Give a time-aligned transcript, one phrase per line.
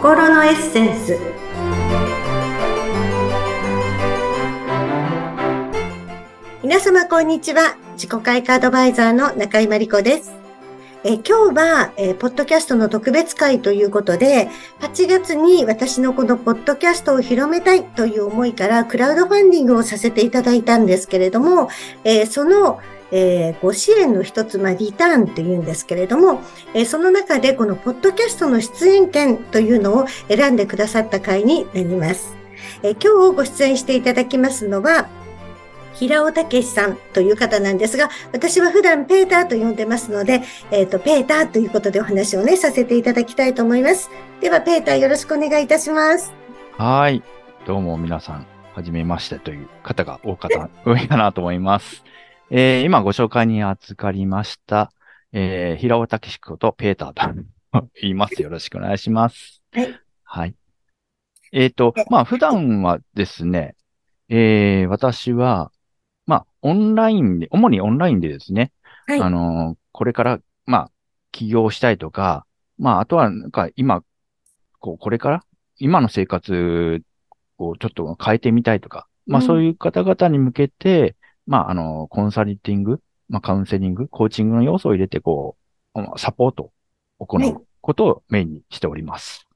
[0.00, 1.18] 心のエッセンス。
[6.62, 7.76] 皆様こんにちは。
[7.96, 10.32] 自己開花アドバイザーの中井真理子です。
[11.04, 14.48] え今日は、え、ポッドキャストの特別会ということで、
[14.80, 21.68] 8月に私のこのポッドキャストを広めたいという思いからクラウドファンディングをさせていただいたんですけれども、
[22.04, 22.80] え、その、
[23.12, 26.40] えー、ご支援の一つ、まあ、リターンっていうんですけれども、
[26.74, 32.36] えー、その中でこのポッドキャストの出演権というのを選んでくださった回になります。
[32.82, 35.08] えー、今日ご出演していただきますのは、
[35.94, 44.08] 平尾武さんという方なんですが、私は普段ペーターと呼んでますので、えっ、ー、と、ペーターということでお話をね、させていただきたいと思います。
[44.40, 46.32] では、ペーターよろしくお願いいたします。
[46.78, 47.22] はい。
[47.66, 52.04] どうも皆さん、はじめましてという方が多かった、多いかなと思います。
[52.52, 54.92] えー、今ご紹介に預かりました、
[55.32, 57.44] えー、平尾武史ことペーターと
[58.02, 58.42] 言います。
[58.42, 59.62] よろしくお願いします。
[59.70, 60.00] はい。
[60.24, 60.54] はい。
[61.52, 63.76] えっ、ー、と、まあ、普段はですね、
[64.28, 65.70] えー、私は、
[66.26, 68.72] まあ、オンラインで、主にオンラインでですね、
[69.06, 70.90] はい、あの、これから、まあ、
[71.30, 72.46] 起業したいとか、
[72.78, 74.02] まあ、あとは、なんか、今、
[74.80, 75.44] こう、これから、
[75.78, 77.00] 今の生活
[77.58, 81.14] をちょっと変えてみたいとか、まあ、そういう方々に向けて、
[81.50, 85.56] まあ、あの、コンサルティング、まあ、カウンセリング、コーチングの要素を入れて、こ
[85.96, 86.70] う、サポート
[87.18, 89.48] を行うことをメインにしております。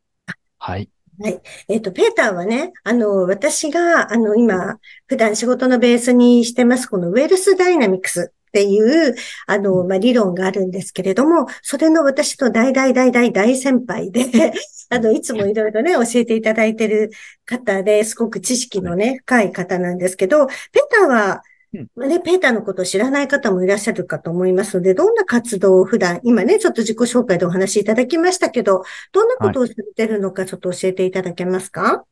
[0.58, 0.90] はい。
[1.20, 1.40] はい。
[1.68, 9.14] えっ、ー、と、ペーターはね、あの、私が、あの、今、普段仕事のベースにしてます、このウェルスダイナミクスっていう、
[9.46, 14.52] あの、まあ、理論があるんですけれども、それの私の大大大大大先輩で
[14.90, 17.12] あの、いつもいろいろね、教えていただいてる
[17.46, 20.56] 方ですごく知識のね、深い方なんですけど、ペー
[20.90, 21.42] ターは、
[21.74, 32.04] うん、ね、ペーターのことを知らない方もいらっしゃるかと思いますので、どんな活動を普段、今ね、ちょっと自己紹介でお話しいただきましたけど、どんなことをされてるのかちょっと教えていただけますか？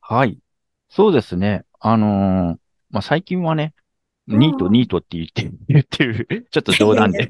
[0.00, 0.38] はい。
[0.88, 1.64] そうですね。
[1.78, 2.58] あのー、
[2.90, 3.74] まあ、最近はね、
[4.26, 7.28] ニート、ニートって言って、言ってる、ちょっと冗談で。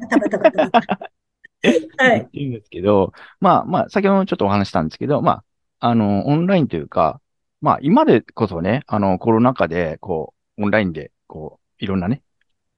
[1.98, 2.28] はい。
[2.32, 5.42] 言うんですけど、まあまあ、先ほどちょっとお話したんですけど、ま
[5.78, 7.20] あ、あの、オンラインというか、
[7.60, 12.22] まあ、今でこそね、あの、コロナ禍で、こう、オンラインで、こう、いろんなね、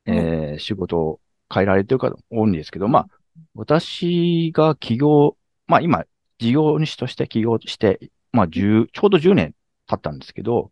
[0.07, 1.21] えー、仕事を
[1.53, 3.09] 変えられてる方多いんですけど、まあ、
[3.55, 5.37] 私が起業、
[5.67, 6.05] まあ今、
[6.39, 9.55] 事業主として起業して、まあ10、ちょうど10年
[9.87, 10.71] 経ったんですけど、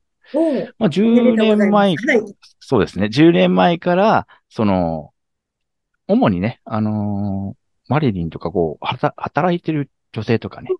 [0.79, 1.97] まあ10年前、はい、
[2.61, 5.13] そうですね、10年前から、その、
[6.07, 7.57] 主にね、あのー、
[7.89, 8.87] マリリンとかこう、
[9.17, 10.71] 働いてる女性とかね、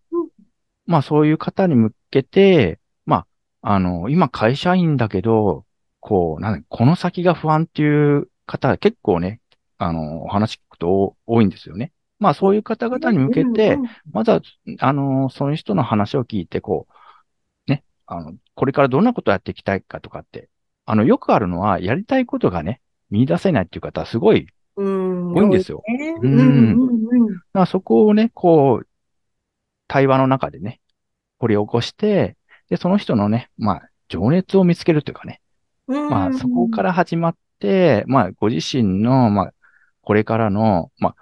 [0.87, 3.27] まあそういう方に向けて、ま
[3.63, 5.65] あ、あのー、今会社員だけど、
[6.01, 9.41] こう、なんこの先が不安っていう方、結構ね、
[9.79, 11.93] あの、お話聞くと多いんですよね。
[12.19, 13.79] まあそういう方々に向けて、
[14.13, 14.41] まずは、
[14.79, 16.87] あの、そういう人の話を聞いて、こ
[17.67, 20.49] う、ね、あの、これからどんなことをやっていきたいかとかって、
[20.85, 22.81] あの、よくあるのは、やりたいことがね、
[23.11, 25.83] 見出せないっていう方はすごい多いんですよ。
[26.23, 26.73] うん。
[27.55, 27.67] うん。
[27.67, 28.87] そこをね、こう、
[29.89, 30.81] 対話の中でね、
[31.39, 32.37] 掘り起こして、
[32.69, 35.41] で、その人のね、まあ、情熱を見つけるというかね、
[35.91, 39.55] まあ、そこから始まって、まあ、ご自身の、まあ、
[40.03, 41.17] これからの、まあ、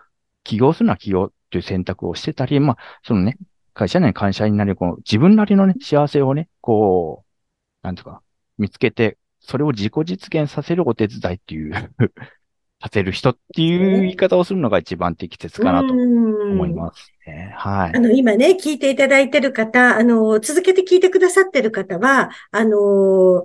[0.45, 3.37] 起業するのは起業という選択をしてたり、まあ、そのね、
[3.75, 8.23] 会社内会社員なり、この自分なりのね、幸せをね、こう、なんとか、
[8.59, 11.73] 見つけて、それを自己実現させるお手伝いっていう
[12.81, 17.53] させる人っていう言い方をするのが一番適切かなと思いますね。
[17.57, 17.97] はい。
[17.97, 23.45] あの、今ね、聞いていただいてる方、あの、続けて聞いてくださってる方は、あの、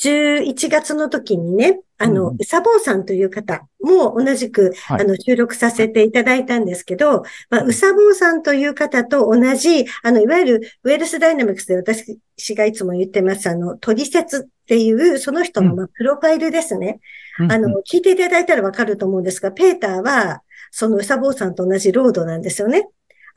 [0.00, 12.16] 11月の時にね、あの、うさぼうさんという方も同じく、はい、あの、収録させていただいたんですけど、まあ、うさぼうさんという方と同じ、あの、いわゆるウェルスダイナミクスで私
[12.54, 17.00] がいつも言ってます、あの、取説っていう、その人の、まあ、プロファイルですね。
[17.48, 22.88] あの、聞いていただいたらわかると思うんですが、ペーターは、そのうさぼうさんと同じロードなんですよね。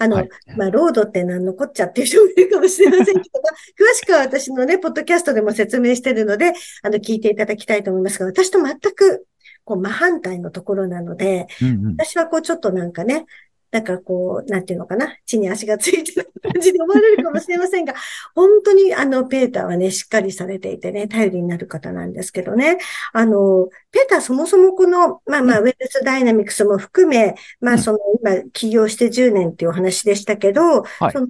[0.02, 9.28] あの、はい、まあ、ロードって何のこっちゃっていう人もいるかもしれませんけど、詳しくは私のね、 ポッドキャストでも説明してるので、あの、聞いていただきたいと思いますが、私と全く、
[9.64, 13.28] こう、真反対のところなので、うんうん、私はこう、ちょっとなんかね、
[13.72, 17.94] なんかこう、なんていうのかな、地に足がついてる感じで思われるかもしれませんが、
[18.36, 22.78] 本当にあの、ペーターはね、しっかりされていてね、頼りになる方なんですけどね。
[23.14, 31.28] あの、ペーターそもそもこの、まあまあ、ウェルスダイナミクスも含め、まあその、今、起業して10年っていうお話でしたけど、はい、その、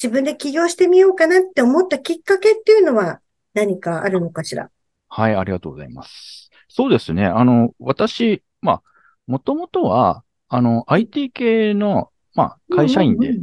[0.00, 3.20] 自分で起業してみようかなって思ったきっかけっていうのは
[3.54, 4.70] 何かあるのかしら？
[5.08, 6.50] はい、ありがとうございます。
[6.68, 7.26] そうですね。
[7.26, 8.82] あの、私、まあ、
[9.26, 13.38] もともとは、あの、IT 系の、まあ、会社員で、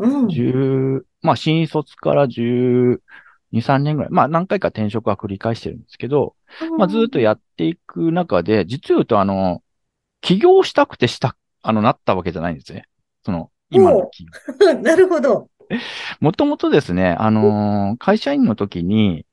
[0.00, 2.98] 10、まあ、新卒から12、
[3.52, 6.34] 3年ぐらい、まあ、何回か転職は繰り返してるんですけど、
[6.78, 9.62] まあ、ずっとやっていく中で、実を言うと、あの、
[10.22, 12.88] 起業したくてした、あの、なったわけじゃないんですね。
[13.26, 14.74] その、今の起業。
[14.80, 15.50] なるほど。
[16.20, 19.26] もともとですね、あのー、会社員の時に、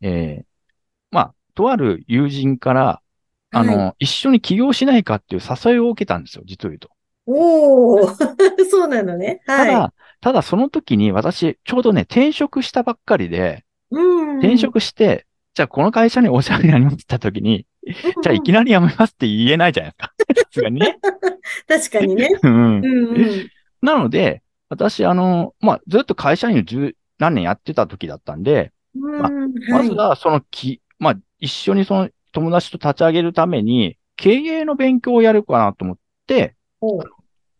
[0.00, 0.44] えー、
[1.10, 3.01] まあ、とある友人から、
[3.52, 6.90] あの、はい、一緒に起業しないかっていう誘いを受けたんですよ、実を言うと。
[7.26, 8.08] おお
[8.68, 9.42] そうなのね。
[9.46, 9.66] はい。
[9.66, 17.66] ただ、ただその時に私、ちょうどね、転職したばっかりで、うん、転職して、じゃあこの会社にお世話になりますって言った時に、
[18.22, 20.12] じゃあいきなり辞めますって言えないじゃないですか。
[20.44, 20.98] さすがにね。
[21.68, 22.28] 確かにね。
[22.42, 23.50] うん、うん、
[23.82, 29.30] なので、私、あの、まあ、ずっと会社員を十何年やってた時だったんで、まあ、
[29.68, 35.96] まずはそのき、まあ、一緒にその友達と立ち上げるために、経営の勉強をやるかなと思っ
[36.26, 36.56] て、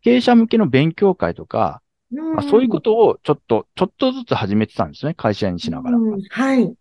[0.01, 1.81] 経営者向けの勉強会とか、
[2.11, 5.13] まあ、そういうことをちょっと、ちょっとずつ始めてたんですね。
[5.13, 5.97] 会社員しながら。
[6.29, 6.73] はい。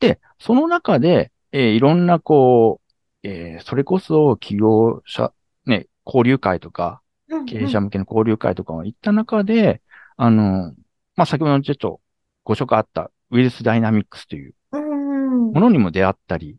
[0.00, 5.32] で、その中で、えー、いろんなこう、えー、それこそ企業者、
[5.66, 7.00] ね、交流会とか、
[7.46, 9.80] 経営者向けの交流会とかを行った中で、
[10.16, 10.74] あの、
[11.16, 12.00] まあ、先ほどちょっと
[12.44, 16.56] ご紹介あったウイルスダイナミックスというものにも出会ったり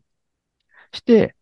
[0.92, 1.34] して、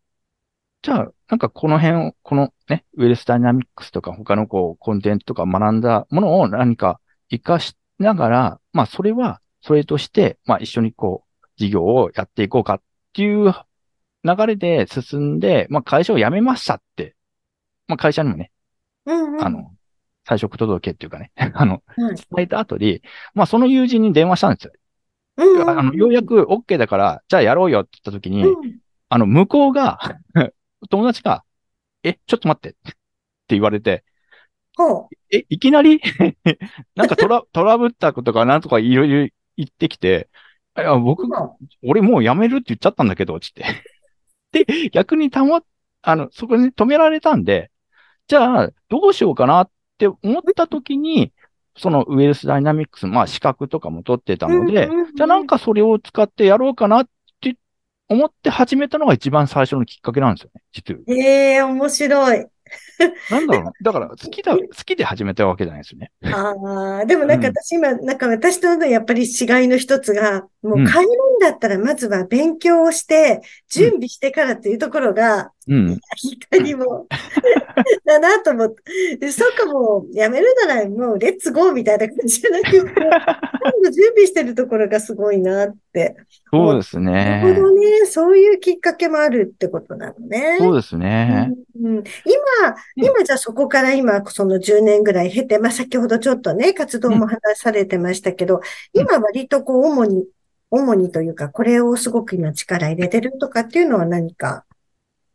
[0.83, 7.01] じゃあ、なんかこの辺を、このね、ウイルスダイナミックスとか他のこう、コンテンツとか学んだものを何か
[7.31, 13.53] 活かしながら、まあそれは、それとして、まあ一緒にこう、事業をやっていこうかっていう
[14.25, 17.17] 流れで進んで、まあ会社を辞めましたって、
[17.89, 18.53] まあ会社にもね、
[19.07, 19.73] うんうん、あの、
[20.27, 23.03] 退職届っていうかね、 あの、伝えた後に、
[23.35, 24.73] まあその友人に電話したんですよ。
[25.39, 29.99] うんうん、あのようやく OK だから、じゃあやろうよって言った時に、うん、あの、向こうが
[30.91, 31.45] 友達が、
[32.03, 32.95] え、ちょっと待ってって
[33.49, 34.05] 言われて、
[35.31, 36.01] え、いきなり？
[36.95, 40.29] なんかトラ、 トラブったことかなんとかいろいろ言ってきて、
[40.77, 41.25] いや、僕、
[41.83, 43.65] 俺もう辞めるって言っちゃったんだけど、つって。
[44.53, 45.63] で、逆にたま、
[46.03, 47.71] あの、そこに止められたんで、
[48.29, 51.33] じゃあ、どうしようかなって思った時に、
[51.77, 57.11] そのウエルスダイナミックス、まあ資格とかも取ってたので、じゃあなんかそれを使ってやろうかなって
[58.09, 61.01] 思って始めたのが一番最初のきっかけなんですよね、実は。
[61.09, 62.47] ええー、面白い。
[63.31, 66.11] なんだろう だから好きだ、好きで始めたわけじゃないですよね。
[66.23, 75.91] ああ、でもなんか私今、うん、なんか私とのやっぱり違いの一つが、もう帰るんだったらまずは勉強をして、準備してからっていうところが、うん。
[75.93, 77.07] いかにも
[78.05, 78.75] だなと思っ
[79.21, 82.79] て、そうかもうやめるならもうレッツゴーみたいな感じじゃなくて、
[83.93, 86.17] 準備してるところがすごいなって
[86.51, 87.13] そうですね。
[87.13, 88.07] なるほどね。
[88.07, 90.57] そういうきっかけもあるってことなのね。
[90.59, 91.53] そうですね。
[91.81, 92.05] うん、今、
[92.97, 98.57] 今じゃそこから今、その10年ぐらい経て、まあ先ほどちょっとね、活動も話されてましたけど、
[98.95, 100.27] うん、今割とこう、主に、
[100.71, 104.65] 主にというか、これをすごく今力入れてるとかっていうのは何か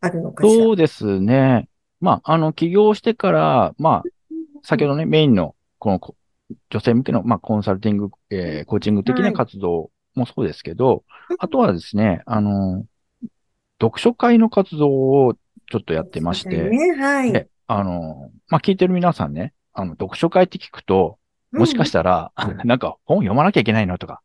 [0.04, 0.64] あるのかしら？
[0.64, 1.70] そうですね。
[2.00, 4.04] まあ、あの、起業してから、まあ、
[4.64, 6.16] 先ほどね、メインの、この、
[6.70, 11.04] 女性向けの、まあ、コンサルティング、えー、コーチング的な活動もそうですけど、
[11.40, 12.86] あとはですね、あの、
[13.82, 15.36] 読書会の活動を
[15.72, 17.48] ちょっとやってまして、ね、はい。
[17.68, 21.18] あの、まあ、聞いてる皆さんね、あの、読書会って聞くと、
[21.54, 24.22] もしかしたら、うん、なんか本読まなきゃいけないのとか、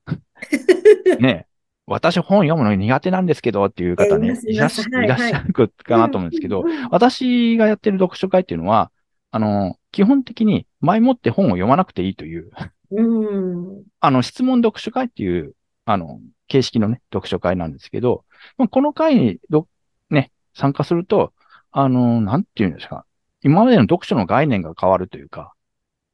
[1.21, 1.47] ね、
[1.89, 8.91] 私本読むの苦手なんですけどっていう方ね、いらっしゃるかなと思うんですけど、私がやってる読書会っていうのは、
[9.31, 12.51] あの、基本的に前もって本を読まなくていいという、
[12.91, 15.55] うん、あの、質問読書会っていう
[15.91, 18.27] あの、形式のね、読書会なんですけど、
[18.71, 19.39] この会に
[20.11, 21.33] ね、参加すると、
[21.71, 23.07] あの、なんていうんですか、
[23.43, 25.55] 今までの読書の概念が変わるというか。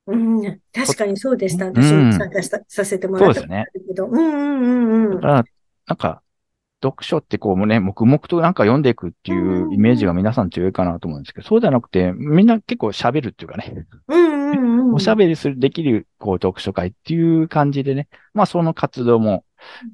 [0.06, 1.66] うん、確かにそうでした。
[1.66, 3.64] 私も参加した、うん、させてもらったそうですね。
[3.96, 5.14] うんうんうんうん。
[5.16, 5.44] だから、
[5.86, 6.22] なんか、
[6.82, 13.86] 読書ってこうね、黙々となんか読んでいくっていうイメージが皆さん強いかなと思うんですけど、そうじゃなくて、みんな結構喋るっていうかね。
[14.08, 18.08] うんうんうん、おしゃべりする、できる、こう、読書会っていう感じでね。
[18.34, 19.44] まあ、その活動も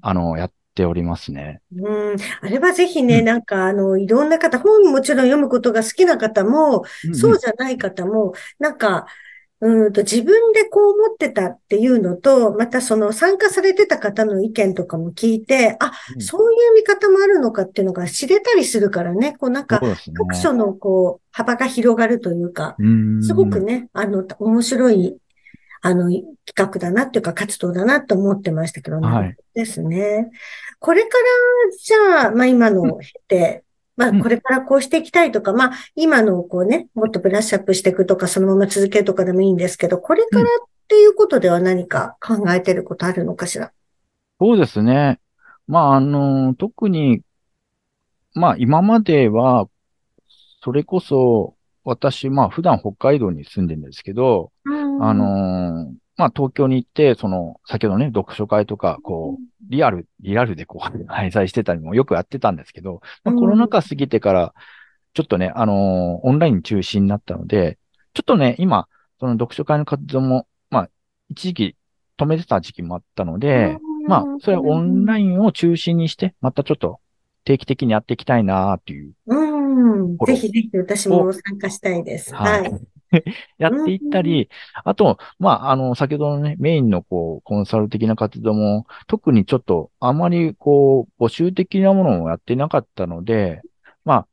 [0.01, 1.61] あの、やっておりますね。
[1.77, 2.17] うん。
[2.43, 9.07] あれはぜひね、うん、なんか、あの、いろんな方、本もちろん読むことが好きな方も、そうじゃない方も、なんか、
[9.63, 22.77] うんと自分でこう思ってたっていうのと、またその参加されてた方の意見とかも聞いて、あ、うん、そういう見方もあるのかっていうのが知れたりするからね、こうなんか、読書のこう、幅が広がるというか、
[23.23, 25.19] すごくね、あの、面白い
[25.83, 29.09] あの、企画だなっていうか活動だなと思ってましたけどね。
[29.09, 29.37] はい。
[29.55, 30.31] ですね。
[30.79, 31.25] これから、
[31.77, 33.65] じゃあ、まあ今の経て、
[34.01, 40.47] まあこれからこうしていきたいとか、まあ今のこうね、もっとブラッシュアップしていくとか、そのまま続けるとかでもいいんですけど、これからっ
[40.91, 43.71] っていうことでは何か考えてることあるのかしら？
[44.41, 45.21] そうですね。
[45.69, 47.21] まあ、あの、特に、
[48.35, 49.69] まあ、今までは、
[50.65, 51.55] それこそ、
[51.85, 64.55] 私、まあ、普段北海道に住んでるんですけど、あの、まあ、東京に行って、その、先ほどね、読書会とか、こう、リアル、リアルでこう、 開催してたりもよくやってたんですけど、まあ、コロナ禍過ぎてから、
[65.15, 67.79] ちょっとね、あのオンライン中心になったので、
[68.13, 68.87] ちょっとね、今、
[69.19, 70.91] その読書会の活動も、まあ、
[71.31, 71.77] 一時期
[72.19, 77.01] 止めてた時期もあったので、まあ、それはオンラインを中心にして、またちょっと
[77.45, 79.15] 定期的にやっていきたいなっていう。
[79.27, 80.19] うん。
[80.19, 82.35] ぜひぜひ私も参加したいです。
[82.35, 82.71] はい。
[83.59, 84.49] やっていったり、
[84.85, 93.63] あと、まあ、あの、先ほどのね、メインのこう、コンサル的な活動も、特にちょっと、あまりこう、募集的なものをやってなかったので、
[94.05, 94.29] まあ、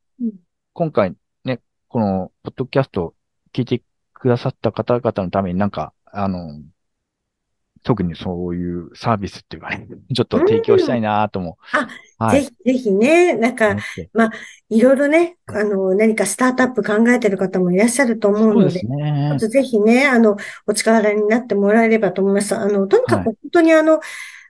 [0.74, 1.15] 今回
[1.46, 3.15] ね、この、ポッドキャスト
[3.53, 6.62] 聞いてくださった方々のためになんか、あの、
[7.88, 11.58] 特にそういうサービスっていうかね、 ちょっと提供したいなとも。
[11.72, 11.88] あ、
[12.25, 13.77] はい、ぜひぜひね、なんか、
[14.12, 14.32] まあ、
[14.70, 22.53] いろいろね、あの、何かスタートアップ考えてる方もいらっしゃると思うので、ですね、ぜひね、あの、お力になってもらえればと思います。
[22.58, 24.01] あの、とにかく本当にあの、はい、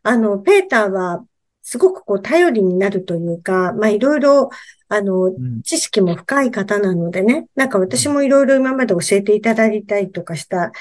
[0.02, 1.24] あの、ペーターは、
[1.62, 4.50] すごくこう、頼りになるというか、まあ、いろいろ、
[4.90, 5.32] あの、
[5.64, 10.72] 知識も深い方なのでね、なんか私もいろいろ今まで教えていただいたりとかした、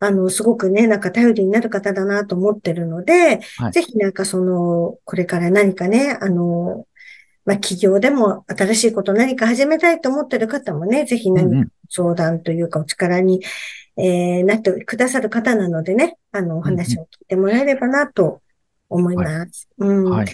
[0.00, 6.86] あの、すごくね、なんか頼りになる方だなと思ってるので、はい、ぜひなんかその、これから何かね、あの、
[7.44, 13.42] まあ、企業でも新しいこと何か始めたいと思ってる方もね、ぜひ何か相談というかお力に、
[13.96, 18.42] えー、なってくださる方なのでね、あの、お話を聞いてもらえればなと
[18.90, 19.68] 思います。
[19.78, 20.10] はい、うん。
[20.10, 20.26] はい。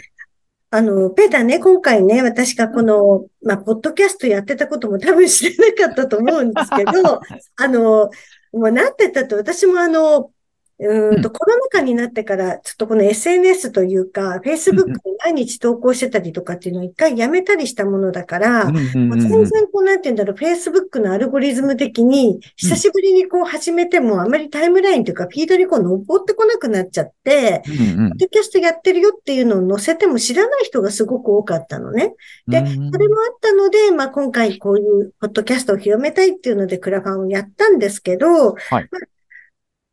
[0.71, 7.21] あの、ペーターね、今回ね、私がこの、まあ、ポッドキャストやってたことも多分知らなかったと思うんですけど、
[7.55, 8.11] あの、
[8.55, 10.34] もうなってたと、私もあの、
[10.81, 32.15] うんと、コロナ禍になってから、ちょっとこの SNS というか、Facebook に毎日投稿してたりとかっていうのを一回やめたりしたものだから、全然こう、なんて言うんだろう、Facebook のアルゴリズム的に、久しぶりにこう始めても、あまりタイムラインというか、フィードにこう登ってこなくなっちゃって、ポッドキャストやってるよっていうのを載せても知らない人がすごく多かったのね。
[32.49, 39.14] で、それもあったので、まあ今回こういうポッドキャストを広めたいっていうのでクラファンをやったんですけど、はい、まあ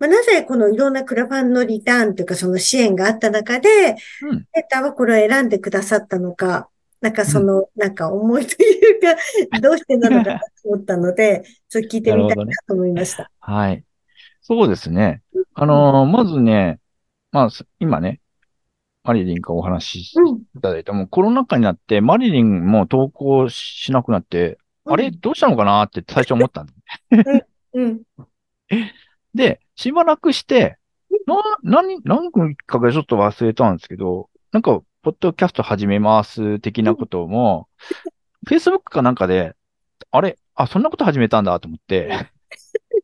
[0.01, 6.69] まあ、なぜこのいろんなクラファンのリターンというかその支援があった中で、うん、ペーターはこれを選んでくださったのか、
[7.01, 13.23] なんかその、なんか思いというか、どうしてなのかと思ったので、 ちょっと聞いてみたいなと思いました。
[13.23, 13.83] ね、はい。
[14.41, 15.21] そうですね。
[15.53, 16.79] あのー、まずね、
[17.31, 18.21] まあ、今ね、
[19.03, 20.13] マリリンからお話し
[20.55, 26.73] いただいて、うん、もコロナ禍になって、マリリンも投稿しなくなって、うん、あれどうしたのかなって最初思ったんだ、
[27.73, 28.01] うん。
[29.35, 30.77] で、しばらくして、
[31.25, 37.67] な、何、何分かがちょっと忘れたんですけど、なんか、ポッドキャスト始めます的なことも、
[38.47, 39.55] Facebook かなんかで、
[40.11, 42.29] あれあ、そんなこと始めたんだと思って。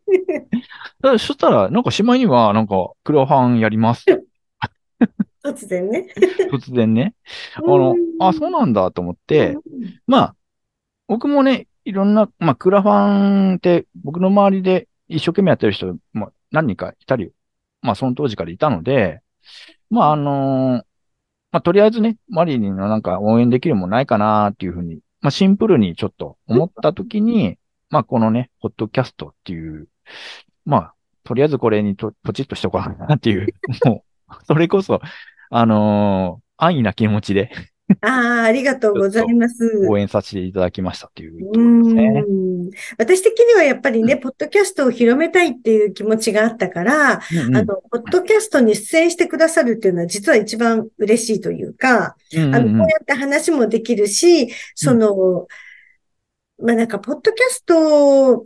[1.01, 4.05] そしたら、なんかしまいには、なんか、クラファンやります。
[5.43, 6.07] 突然ね。
[6.51, 7.13] 突然ね。
[7.55, 9.57] あの、あ、そうなんだと思って、
[10.05, 10.35] まあ、
[11.07, 17.31] 僕もね、いろんな、まあ、クラファンって僕の周りで一生懸命やってる人も何人かいたり、
[17.81, 19.21] まあその当時からいたので、
[19.89, 20.83] まああのー、
[21.51, 27.57] まあとりあえずね、マリリンのなんか応援できるもないかなっていうふうに、まあシンプルにちょっと思ったときに、
[27.89, 29.87] まあこのね、ホットキャストっていう、
[30.65, 33.47] まあ、とりあえずこれにとポチッとしとこうかなっていう、
[33.85, 34.99] もう、それこそ、
[35.49, 37.51] あのー、安易な気持ちで
[38.01, 39.87] ああ、ありがとうございます。
[39.87, 42.71] 応援させていただきましたっていうね。
[42.97, 55.47] 私的にはやっぱりね、うん、ポッドキャストを広めたいっていう気持ちがあったから、うんうん、あの、ポッドキャストに出演してくださるっていうのは実は一番嬉しいというか、うんうんうん、あの、こうやって話もできるし、その、
[56.59, 58.45] うん、まあなんか、ポッドキャスト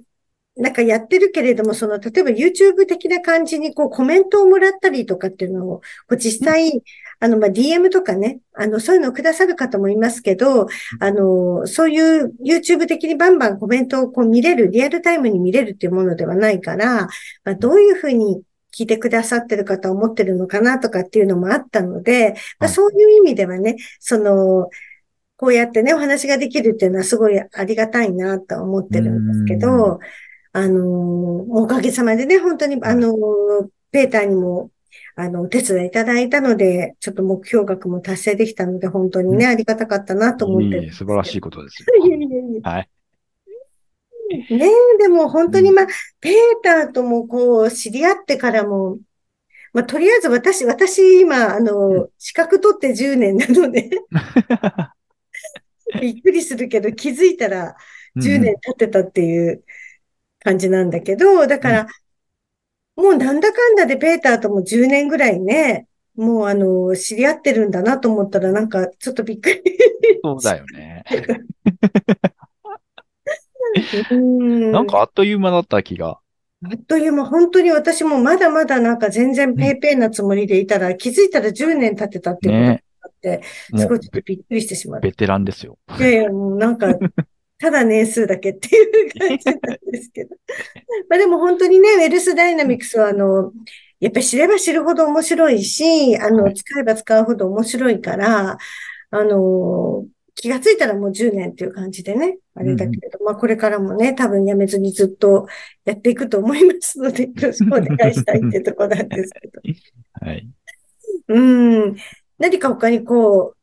[0.58, 6.84] なんかやってるけれども、その、例えば YouTube 的な感じにこうコメントをもらったりとかっていうのを、こう実際、
[7.22, 10.68] あの、まあ、DM とかね、あの、そういうのをくださる方もいますけど、
[11.00, 17.08] あの、そういう YouTube 的にバンバンコメントをこう見れる、リアルタイムに見れるっていうものではないから、
[17.44, 18.42] まあ、どういうふうに
[18.76, 24.70] 聞いてくださってる方は思ってるのかなとかっていうのもあったので、まあ、そういう意味ではね、その、
[25.38, 30.00] こうやってね、お話ができるっていうのはすごいありがたいなと思ってるんですけど、
[30.54, 33.16] あの、おかげさまでね、本当に、あの、
[33.92, 34.72] ペーターにも、
[35.16, 41.88] あの、お手伝いいただいたので、ちょっと目標額も達成できたので、本当にね、うん、ありがたかったなと思っていい素晴らしいことですよ。
[42.64, 42.90] はい。
[44.32, 45.88] ねえ、でも本当にまあ、
[46.22, 49.00] ペーターともこう、知り合ってからも、
[49.74, 53.90] まあ、とりあえず私、私今、あの、資格取って10年なので。
[56.00, 57.76] びっくりするけど、気づいたら
[58.16, 59.64] 10年経ってたっていう
[60.40, 61.88] 感じなんだけど、だから、
[63.02, 69.62] もうなんだかんだでペーターとも10年ぐらいね、もうあの、知り合ってるんだなと思ったらなんかちょっとびっくり。
[70.24, 71.04] そうだよね。
[74.12, 76.20] うんなんかあっという間だった気が。
[76.64, 85.08] あっという間、本当に私もまだまだなんか全然ペーペーなつもりでいたら、気づいたら10年経ってたっていうことがあって、すもうごいちょっとびっくりしてしまった。
[85.08, 85.80] ベテランですよ。
[85.98, 86.88] いやいや、もうなんか、
[87.62, 90.36] ただ年数だけっていう感じなんですけど。
[91.10, 93.54] まあでも本当にね、ウェルスダイナミクスはあの、
[94.00, 98.58] やっぱり知れば知るほど面白いし、あの、はい使えば使うほど面白いから、
[99.12, 105.46] あの、気がついたらもう10年っていう感じでね、あれだけれど、まあこれからもね、多分やめずにずっと
[105.86, 109.62] やっていくと思いますので、 よろしくお願いしたいっていうところなんですけど。
[110.14, 110.50] はい。
[111.28, 111.96] うん。
[112.40, 113.61] 何か他にこう、うん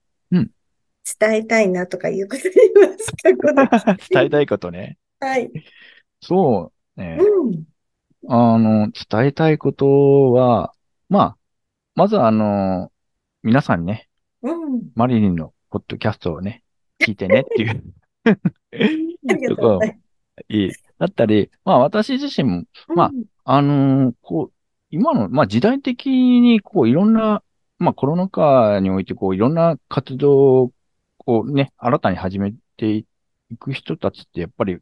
[1.19, 2.53] 伝えたいなとかいうこと言
[2.85, 3.13] います
[3.87, 4.99] か 伝えたいことね。
[5.21, 5.51] はい。
[6.21, 7.19] そうね。
[7.21, 7.65] うん。
[8.29, 10.75] あの、伝えたいことは、
[11.09, 11.37] まあ、
[11.95, 12.93] まずあの、
[13.43, 14.09] 皆さんね、
[14.43, 14.83] うん。
[14.95, 16.63] マリリンのポッドキャストをね、
[17.01, 17.83] 聞いてねっていう
[19.49, 20.01] とうござい
[20.49, 20.73] いい。
[20.99, 22.65] だったり、まあ私自身も。
[22.95, 23.13] まあ
[23.45, 24.53] あのーこう、
[24.91, 27.43] 今の、まあ時代的に、こういろんな、
[27.79, 30.73] まあコロナ禍において、こういろんな活動
[31.29, 33.07] をね、新たに始めてい
[33.59, 34.79] く人たちって、やっぱり、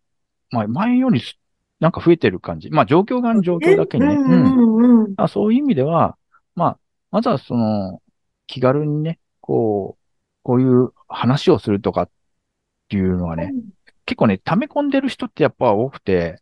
[0.50, 1.38] まあ前よりす
[1.80, 2.70] なんか増えてる感じ。
[2.70, 4.14] まあ状況が状況だけにね。
[4.14, 5.14] うんうんうんうん。
[5.16, 6.16] あそういう意味では、
[6.54, 6.78] まあ、
[7.10, 8.00] まずはその、
[8.46, 10.04] 気軽にね、こう、
[10.42, 12.10] こういう話をするとかっ
[12.88, 13.52] ていうのはね、
[14.04, 16.40] 結構ね、溜め込んでる人ってやっぱ多くて、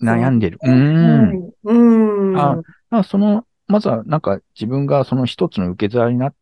[0.00, 0.58] 悩んでる。
[0.62, 0.70] う。
[0.70, 1.50] うんん。
[1.64, 2.38] うん。
[2.38, 2.56] あ
[2.90, 6.32] まあ、その、まずはなんか自分がその一つの受け皿にな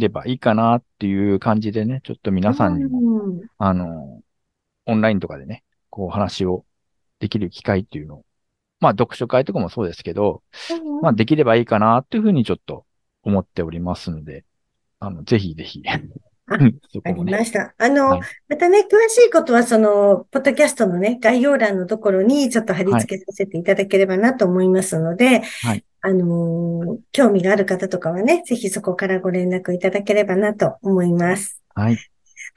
[0.00, 3.40] ればいいかなっていう感じでね、ちょっと皆さんにも、うん。
[3.58, 4.20] あの、
[4.86, 6.64] オンラインとかでね、こう話を
[7.20, 8.24] できる機会っていうのを、
[8.80, 10.42] まあ読書会とかもそうですけど、
[11.02, 12.86] まあできればいいかなっていうふうにちょっと
[13.22, 14.44] 思っておりますので、
[14.98, 15.82] あの、ぜひぜひ、
[17.04, 17.24] あり。
[17.24, 17.74] ました。
[17.78, 31.62] あの、はいまたね、詳しいことは、その、ポッドキャストのね、概要欄のところにちょっと貼り付けさせていただければなと思いますので、はいあのー興味がある方とかはね、ぜひそこからご連絡いただければなと思います。
[31.74, 31.98] はい。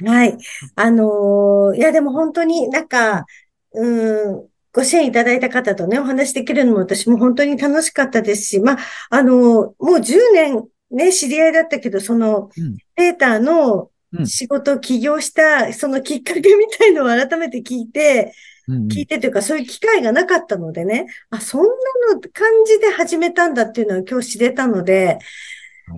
[0.04, 0.38] はい。
[0.76, 3.26] あのーいや、でも本当になんか、
[3.74, 8.78] うん、ご支援いただいた方とね、お話できるのも私も本当に楽しかったですし、まあ、
[9.10, 16.46] あのーもう10年ね、知り合いだったけど、その、うんペーターのうん仕事を起業した、そのきっかけみ
[16.78, 18.34] たいのを改めて聞いて、
[18.68, 21.68] 聞いてというか、そういう機会がなかったのでね、あ、そんな
[22.14, 25.18] の感じで始めたんだっていうのは今日知れたので、はい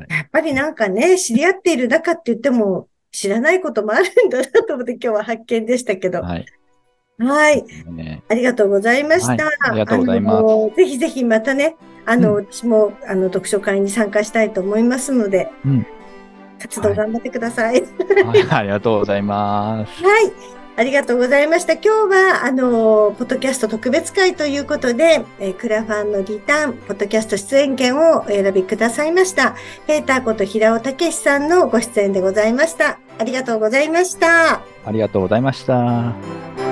[0.09, 6.21] やっぱりなんかね、知り合っている中って言っても、知らないこともあるんだなと思って今日は発見でしたけど。
[6.21, 6.45] はい。
[7.17, 7.63] はい。
[7.91, 9.45] ねありがとうございました。
[9.45, 15.85] はいありがとうございますぜひぜひまたね、あの、うん私も、あの、読書会に参加したいと思いますので、うん
[16.57, 17.81] 活動頑張ってください。
[17.81, 20.03] はい ありがとうございます。
[20.03, 20.31] はい。
[20.77, 21.73] ありがとうございました。
[21.73, 29.55] 今日は、あの、ポッドキャスト特別会ということで、えークラファンのリターン、ポッドキャスト出演権をお選びくださいました。
[29.87, 32.99] ペーターこと平尾武さんのご出演でございました。
[33.17, 34.55] ありがとうございました。
[34.85, 36.64] ありがとうございました。